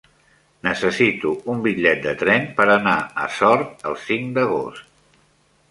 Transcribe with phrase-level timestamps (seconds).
[0.67, 5.21] Necessito un bitllet de tren per anar a Sort el cinc d'agost.